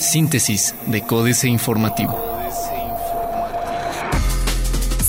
[0.00, 2.18] Síntesis de Códice Informativo.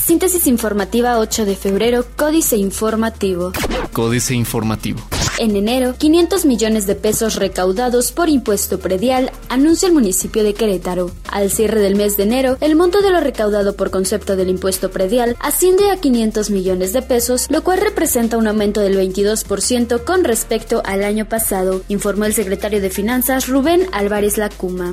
[0.04, 3.52] Síntesis informativa 8 de febrero, Códice Informativo.
[3.92, 5.00] Códice Informativo.
[5.40, 11.10] En enero, 500 millones de pesos recaudados por impuesto predial, anuncia el municipio de Querétaro.
[11.32, 14.90] Al cierre del mes de enero, el monto de lo recaudado por concepto del impuesto
[14.90, 20.24] predial asciende a 500 millones de pesos, lo cual representa un aumento del 22% con
[20.24, 24.92] respecto al año pasado, informó el secretario de Finanzas Rubén Álvarez Lacuma.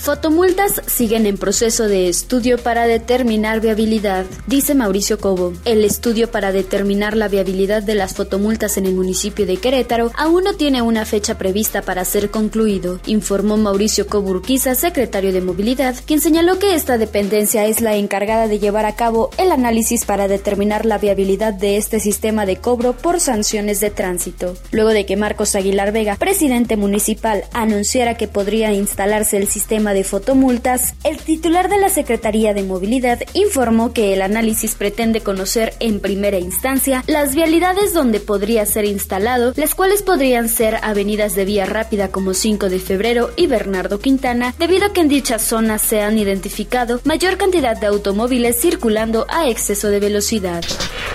[0.00, 5.54] Fotomultas siguen en proceso de estudio para determinar viabilidad, dice Mauricio Cobo.
[5.64, 10.44] El estudio para determinar la viabilidad de las fotomultas en el municipio de Querétaro aún
[10.44, 16.20] no tiene una fecha prevista para ser concluido, informó Mauricio Coburquiza, secretario de Movilidad, quien
[16.20, 20.84] señaló que esta dependencia es la encargada de llevar a cabo el análisis para determinar
[20.84, 24.54] la viabilidad de este sistema de cobro por sanciones de tránsito.
[24.72, 30.04] Luego de que Marcos Aguilar Vega, presidente municipal, anunciara que podría instalarse el sistema de
[30.04, 36.00] fotomultas, el titular de la Secretaría de Movilidad informó que el análisis pretende conocer en
[36.00, 41.64] primera instancia las vialidades donde podría ser instalado, las cuales podrían ser avenidas de vía
[41.64, 46.00] rápida como 5 de febrero y Bernardo Quintana, debido a que en dichas zonas se
[46.00, 50.64] han identificado mayor cantidad de automóviles circulando a exceso de velocidad.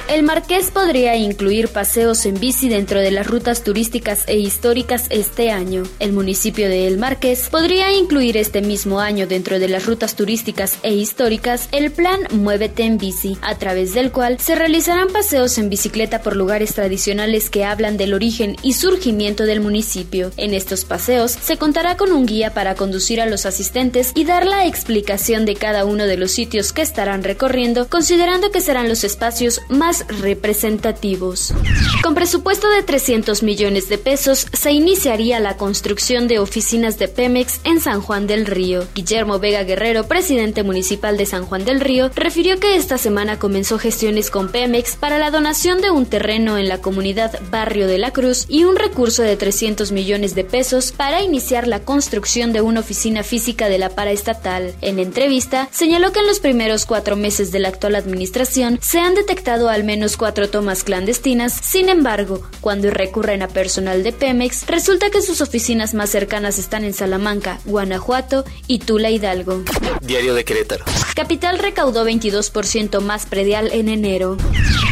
[0.09, 5.50] El Marqués podría incluir paseos en bici dentro de las rutas turísticas e históricas este
[5.50, 5.83] año.
[6.00, 10.77] El municipio de El Marqués podría incluir este mismo año dentro de las rutas turísticas
[10.83, 15.70] e históricas el plan Muévete en bici, a través del cual se realizarán paseos en
[15.70, 20.32] bicicleta por lugares tradicionales que hablan del origen y surgimiento del municipio.
[20.38, 24.45] En estos paseos se contará con un guía para conducir a los asistentes y dar
[24.45, 29.04] la explicación de cada uno de los sitios que estarán recorriendo, considerando que serán los
[29.04, 31.54] espacios más representativos.
[32.02, 37.62] Con presupuesto de 300 millones de pesos, se iniciaría la construcción de oficinas de Pemex
[37.64, 38.86] en San Juan del Río.
[38.95, 43.80] Guillermo Vega Guerrero, presidente municipal de San Juan del Río, refirió que esta semana comenzó
[43.80, 48.11] gestiones con Pemex para la donación de un terreno en la comunidad Barrio de la
[48.11, 52.80] Cruz y un recurso de 300 millones de pesos para iniciar la construcción de una
[52.80, 54.73] oficina física de la paraestatal.
[54.82, 59.16] En entrevista, señaló que en los primeros cuatro meses de la actual administración se han
[59.16, 65.10] detectado al menos cuatro tomas clandestinas, sin embargo, cuando recurren a personal de Pemex, resulta
[65.10, 69.64] que sus oficinas más cercanas están en Salamanca, Guanajuato y Tula Hidalgo.
[70.02, 70.86] Diario de Querétaro.
[71.15, 74.38] Capital recaudó 22% más predial en enero.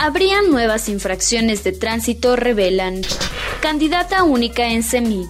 [0.02, 3.02] Habrían nuevas infracciones de tránsito, revelan.
[3.62, 5.30] Candidata única en CEMIG.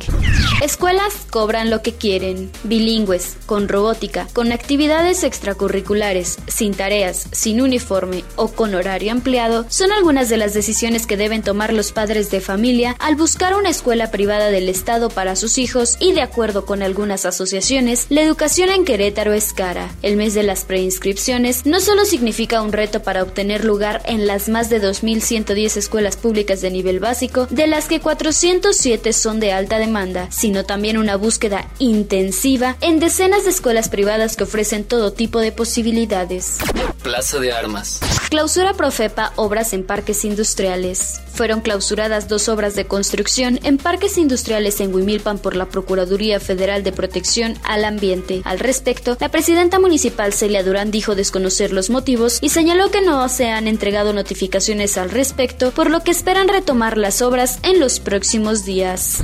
[0.62, 8.24] Escuelas cobran lo que quieren, bilingües, con robótica, con actividades extracurriculares, sin tareas, sin uniforme
[8.38, 12.42] o con horario ampliado, son algunas de las decisiones que deben tomar los padres de
[12.42, 16.84] familia al buscar una escuela privada del Estado para sus hijos y de acuerdo con
[16.84, 19.90] algunas asociaciones, la educación en Querétaro es cara.
[20.04, 24.48] El mes de las preinscripciones no solo significa un reto para obtener lugar en las
[24.48, 29.80] más de 2.110 escuelas públicas de nivel básico, de las que 407 son de alta
[29.80, 35.40] demanda, sino también una búsqueda intensiva en decenas de escuelas privadas que ofrecen todo tipo
[35.40, 36.60] de posibilidades.
[37.02, 38.00] Plaza de Armas.
[38.30, 41.20] Clausura Profepa obras en parques industriales.
[41.34, 46.84] Fueron clausuradas dos obras de construcción en parques industriales en Huimilpan por la Procuraduría Federal
[46.84, 48.42] de Protección al Ambiente.
[48.44, 53.28] Al respecto, la presidenta municipal Celia Durán dijo desconocer los motivos y señaló que no
[53.30, 58.00] se han entregado notificaciones al respecto, por lo que esperan retomar las obras en los
[58.00, 59.20] próximos días.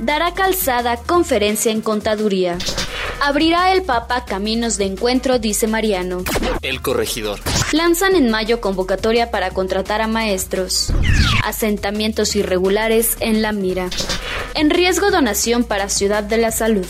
[0.00, 2.58] Dará calzada conferencia en contaduría.
[3.20, 6.22] Abrirá el Papa caminos de encuentro, dice Mariano.
[6.62, 7.40] El corregidor.
[7.72, 10.92] Lanzan en mayo convocatoria para contratar a maestros.
[11.44, 13.90] Asentamientos irregulares en la mira.
[14.54, 16.86] En riesgo donación para Ciudad de la Salud.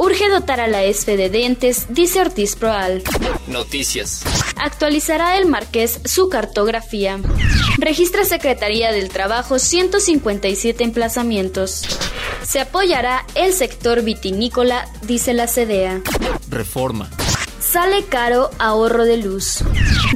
[0.00, 3.02] Urge dotar a la ESFE de dientes, dice Ortiz Proal.
[3.46, 4.22] Noticias.
[4.56, 7.18] Actualizará el Marqués su cartografía.
[7.78, 11.84] Registra Secretaría del Trabajo 157 emplazamientos.
[12.42, 16.00] Se apoyará el sector vitinícola, dice la CDA.
[16.48, 17.10] Reforma.
[17.60, 19.62] Sale caro ahorro de luz.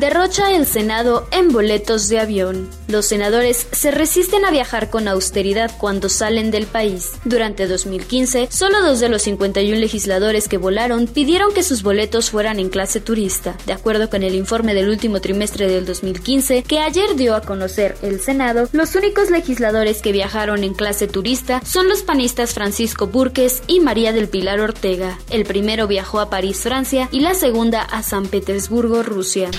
[0.00, 2.70] Derrocha el Senado en boletos de avión.
[2.88, 7.12] Los senadores se resisten a viajar con austeridad cuando salen del país.
[7.26, 12.58] Durante 2015, solo dos de los 51 legisladores que volaron pidieron que sus boletos fueran
[12.58, 13.58] en clase turista.
[13.66, 17.98] De acuerdo con el informe del último trimestre del 2015, que ayer dio a conocer
[18.00, 23.62] el Senado, los únicos legisladores que viajaron en clase turista son los panistas Francisco Burques
[23.66, 25.18] y María del Pilar Ortega.
[25.28, 29.50] El primero viajó a París, Francia, y la segunda a San Petersburgo, Rusia.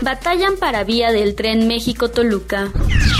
[0.00, 2.72] Batallan para vía del tren México-Toluca.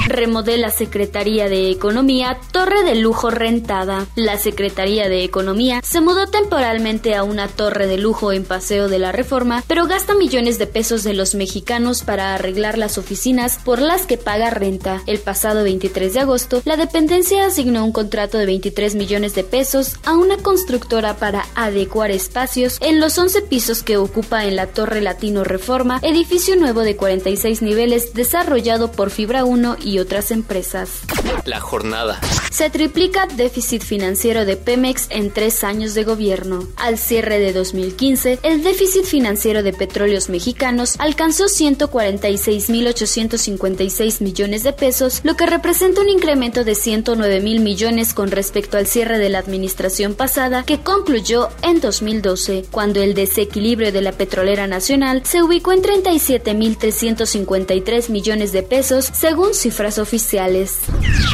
[0.09, 4.07] Remodela Secretaría de Economía, torre de lujo rentada.
[4.15, 8.99] La Secretaría de Economía se mudó temporalmente a una torre de lujo en Paseo de
[8.99, 13.81] la Reforma, pero gasta millones de pesos de los mexicanos para arreglar las oficinas por
[13.81, 15.03] las que paga renta.
[15.07, 19.97] El pasado 23 de agosto, la dependencia asignó un contrato de 23 millones de pesos
[20.05, 25.01] a una constructora para adecuar espacios en los 11 pisos que ocupa en la Torre
[25.01, 31.01] Latino Reforma, edificio nuevo de 46 niveles desarrollado por Fibra 1 y otras empresas.
[31.45, 32.21] La jornada.
[32.59, 36.67] Se triplica déficit financiero de Pemex en tres años de gobierno.
[36.75, 45.21] Al cierre de 2015, el déficit financiero de petróleos mexicanos alcanzó 146.856 millones de pesos,
[45.23, 49.39] lo que representa un incremento de 109 mil millones con respecto al cierre de la
[49.39, 55.71] administración pasada que concluyó en 2012, cuando el desequilibrio de la petrolera nacional se ubicó
[55.71, 60.81] en 37.353 millones de pesos según cifras oficiales.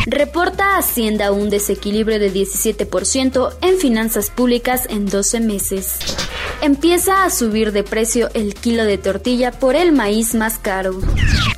[0.07, 5.99] Reporta Hacienda un desequilibrio de 17% en finanzas públicas en 12 meses.
[6.65, 10.99] Empieza a subir de precio el kilo de tortilla por el maíz más caro.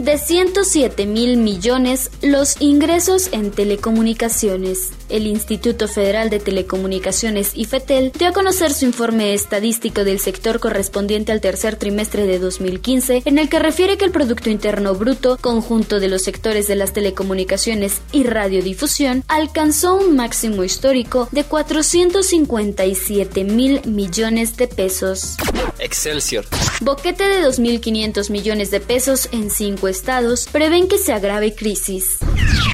[0.01, 4.91] De 107 mil millones los ingresos en telecomunicaciones.
[5.09, 11.31] El Instituto Federal de Telecomunicaciones IFETEL dio a conocer su informe estadístico del sector correspondiente
[11.31, 16.01] al tercer trimestre de 2015, en el que refiere que el Producto Interno Bruto, conjunto
[16.01, 23.81] de los sectores de las telecomunicaciones y radiodifusión, alcanzó un máximo histórico de 457 mil
[23.85, 24.96] millones de pesos.
[24.97, 25.37] besos.
[25.79, 26.45] Excelsior.
[26.81, 32.19] Boquete de 2.500 millones de pesos en cinco estados prevén que se agrave crisis.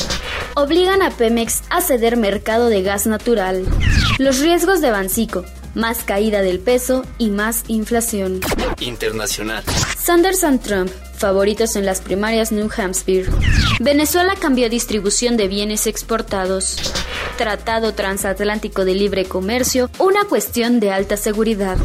[0.54, 3.64] Obligan a Pemex a ceder mercado de gas natural.
[4.20, 5.44] Los riesgos de Bancico
[5.74, 8.40] más caída del peso y más inflación.
[8.80, 9.62] Internacional.
[9.98, 13.30] Sanders and Trump, favoritos en las primarias New Hampshire.
[13.80, 16.76] Venezuela cambió distribución de bienes exportados.
[17.36, 21.76] Tratado Transatlántico de Libre Comercio, una cuestión de alta seguridad.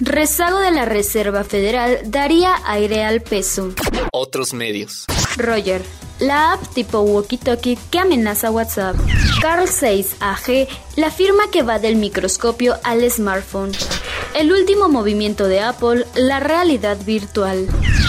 [0.00, 3.72] Rezago de la Reserva Federal daría aire al peso.
[4.12, 5.06] Otros medios.
[5.36, 5.82] Roger,
[6.18, 8.96] la app tipo walkie-talkie que amenaza WhatsApp.
[9.40, 13.72] Carl 6 AG, la firma que va del microscopio al smartphone.
[14.38, 17.66] El último movimiento de Apple, la realidad virtual.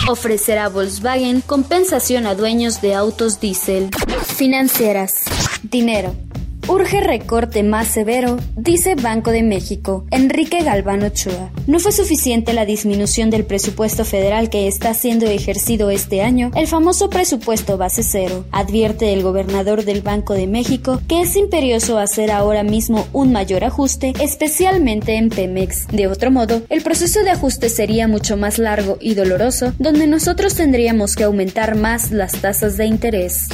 [0.07, 3.89] Ofrecerá Volkswagen compensación a dueños de autos diésel.
[4.37, 5.23] Financieras.
[5.63, 6.28] Dinero.
[6.69, 10.05] Urge recorte más severo, dice Banco de México.
[10.11, 11.49] Enrique Galván Ochoa.
[11.65, 16.67] No fue suficiente la disminución del presupuesto federal que está siendo ejercido este año, el
[16.67, 18.45] famoso presupuesto base cero.
[18.51, 23.63] Advierte el gobernador del Banco de México que es imperioso hacer ahora mismo un mayor
[23.63, 25.87] ajuste, especialmente en Pemex.
[25.87, 30.53] De otro modo, el proceso de ajuste sería mucho más largo y doloroso, donde nosotros
[30.53, 33.47] tendríamos que aumentar más las tasas de interés.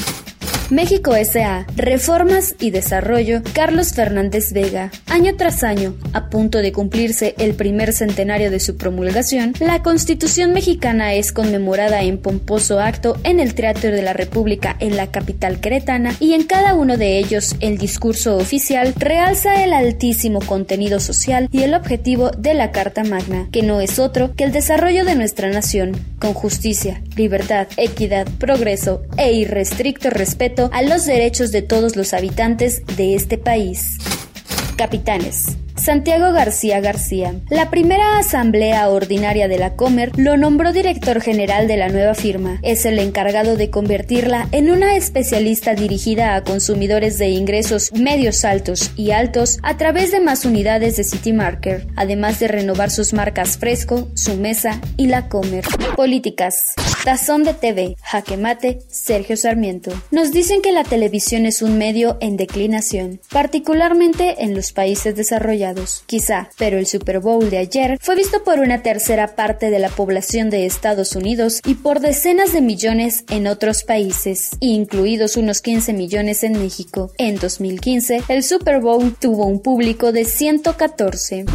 [0.69, 1.67] México S.A.
[1.75, 4.91] Reformas y Desarrollo Carlos Fernández Vega.
[5.07, 10.53] Año tras año, a punto de cumplirse el primer centenario de su promulgación, la Constitución
[10.53, 15.59] mexicana es conmemorada en pomposo acto en el Teatro de la República en la capital
[15.59, 21.47] queretana y en cada uno de ellos el discurso oficial realza el altísimo contenido social
[21.51, 25.15] y el objetivo de la Carta Magna, que no es otro que el desarrollo de
[25.15, 25.91] nuestra nación,
[26.25, 32.81] con justicia, libertad, equidad, progreso e irrestricto respeto a los derechos de todos los habitantes
[32.97, 33.99] de este país.
[34.75, 35.55] Capitanes.
[35.75, 37.35] Santiago García García.
[37.49, 42.59] La primera asamblea ordinaria de la Comer lo nombró director general de la nueva firma.
[42.63, 48.91] Es el encargado de convertirla en una especialista dirigida a consumidores de ingresos medios altos
[48.95, 53.57] y altos a través de más unidades de City Marker, además de renovar sus marcas
[53.57, 55.65] Fresco, Su Mesa y La Comer.
[55.95, 56.73] Políticas.
[57.03, 59.91] Tazón de TV, Jaque Mate, Sergio Sarmiento.
[60.09, 65.64] Nos dicen que la televisión es un medio en declinación, particularmente en los países desarrollados
[66.05, 69.89] Quizá, pero el Super Bowl de ayer fue visto por una tercera parte de la
[69.89, 75.93] población de Estados Unidos y por decenas de millones en otros países, incluidos unos 15
[75.93, 77.11] millones en México.
[77.17, 81.45] En 2015, el Super Bowl tuvo un público de 114.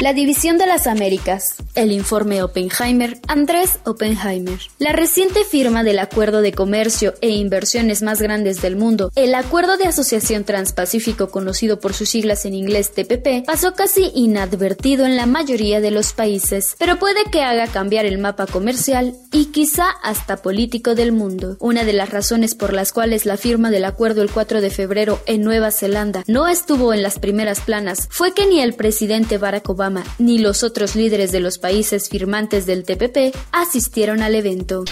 [0.00, 1.56] La División de las Américas.
[1.74, 4.58] El informe Oppenheimer, Andrés Oppenheimer.
[4.78, 9.76] La reciente firma del Acuerdo de Comercio e Inversiones más grandes del mundo, el Acuerdo
[9.76, 15.26] de Asociación Transpacífico conocido por sus siglas en inglés TPP, pasó casi inadvertido en la
[15.26, 20.38] mayoría de los países, pero puede que haga cambiar el mapa comercial y quizá hasta
[20.38, 21.58] político del mundo.
[21.60, 25.20] Una de las razones por las cuales la firma del acuerdo el 4 de febrero
[25.26, 29.68] en Nueva Zelanda no estuvo en las primeras planas fue que ni el presidente Barack
[29.68, 34.84] Obama ni los otros líderes de los países firmantes del TPP asistieron al evento.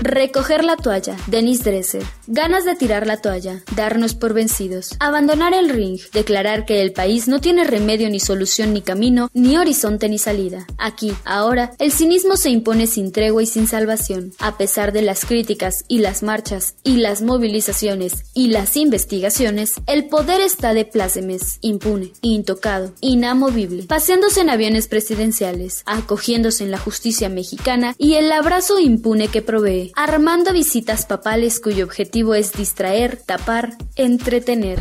[0.00, 2.02] Recoger la toalla, Denis Dresser.
[2.26, 4.96] Ganas de tirar la toalla, darnos por vencidos.
[5.00, 9.56] Abandonar el ring, declarar que el país no tiene remedio ni solución ni camino, ni
[9.56, 10.66] horizonte ni salida.
[10.78, 14.32] Aquí, ahora, el cinismo se impone sin tregua y sin salvación.
[14.38, 20.06] A pesar de las críticas y las marchas y las movilizaciones y las investigaciones, el
[20.06, 27.28] poder está de plácemes, impune, intocado, inamovible, paseándose en aviones presidenciales, acogiéndose en la justicia
[27.28, 33.76] mexicana y el abrazo impune que provee, armando visitas papales cuyo objetivo es distraer, tapar,
[33.96, 34.78] entretener.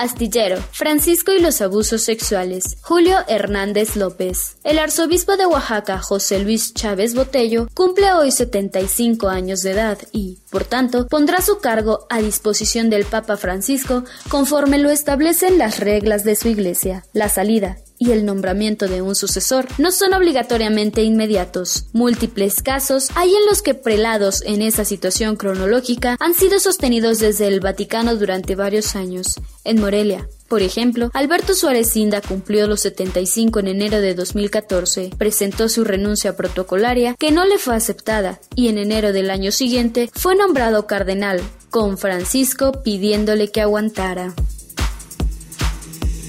[0.00, 2.65] Astillero, Francisco y los abusos sexuales.
[2.82, 4.56] Julio Hernández López.
[4.64, 10.38] El arzobispo de Oaxaca, José Luis Chávez Botello, cumple hoy 75 años de edad y,
[10.50, 16.24] por tanto, pondrá su cargo a disposición del Papa Francisco conforme lo establecen las reglas
[16.24, 17.04] de su iglesia.
[17.12, 21.86] La salida, y el nombramiento de un sucesor no son obligatoriamente inmediatos.
[21.92, 27.46] Múltiples casos hay en los que prelados en esa situación cronológica han sido sostenidos desde
[27.48, 29.34] el Vaticano durante varios años.
[29.64, 35.68] En Morelia, por ejemplo, Alberto Suárez Inda cumplió los 75 en enero de 2014, presentó
[35.68, 40.36] su renuncia protocolaria que no le fue aceptada y en enero del año siguiente fue
[40.36, 44.34] nombrado cardenal, con Francisco pidiéndole que aguantara.